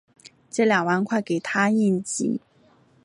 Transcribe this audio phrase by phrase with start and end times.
[0.49, 2.41] 借两万块给她应急